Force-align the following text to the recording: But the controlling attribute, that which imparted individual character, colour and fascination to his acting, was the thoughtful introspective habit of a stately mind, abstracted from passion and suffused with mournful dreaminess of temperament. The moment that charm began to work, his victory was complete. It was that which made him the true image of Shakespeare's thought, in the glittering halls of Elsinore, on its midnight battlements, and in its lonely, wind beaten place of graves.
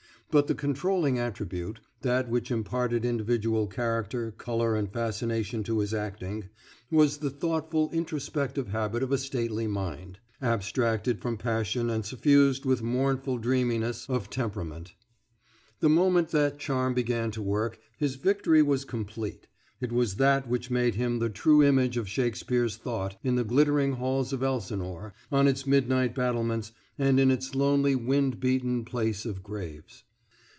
But 0.33 0.47
the 0.47 0.55
controlling 0.55 1.19
attribute, 1.19 1.81
that 2.03 2.29
which 2.29 2.51
imparted 2.51 3.03
individual 3.03 3.67
character, 3.67 4.31
colour 4.31 4.77
and 4.77 4.89
fascination 4.89 5.61
to 5.65 5.79
his 5.79 5.93
acting, 5.93 6.45
was 6.89 7.17
the 7.17 7.29
thoughtful 7.29 7.89
introspective 7.91 8.69
habit 8.69 9.03
of 9.03 9.11
a 9.11 9.17
stately 9.17 9.67
mind, 9.67 10.19
abstracted 10.41 11.19
from 11.19 11.35
passion 11.35 11.89
and 11.89 12.05
suffused 12.05 12.63
with 12.63 12.81
mournful 12.81 13.39
dreaminess 13.39 14.05
of 14.07 14.29
temperament. 14.29 14.93
The 15.81 15.89
moment 15.89 16.29
that 16.29 16.57
charm 16.59 16.93
began 16.93 17.29
to 17.31 17.41
work, 17.41 17.77
his 17.97 18.15
victory 18.15 18.63
was 18.63 18.85
complete. 18.85 19.47
It 19.81 19.91
was 19.91 20.15
that 20.15 20.47
which 20.47 20.71
made 20.71 20.95
him 20.95 21.19
the 21.19 21.27
true 21.27 21.61
image 21.61 21.97
of 21.97 22.07
Shakespeare's 22.07 22.77
thought, 22.77 23.17
in 23.21 23.35
the 23.35 23.43
glittering 23.43 23.95
halls 23.95 24.31
of 24.31 24.43
Elsinore, 24.43 25.13
on 25.29 25.45
its 25.49 25.67
midnight 25.67 26.15
battlements, 26.15 26.71
and 26.97 27.19
in 27.19 27.31
its 27.31 27.53
lonely, 27.53 27.97
wind 27.97 28.39
beaten 28.39 28.85
place 28.85 29.25
of 29.25 29.43
graves. 29.43 30.05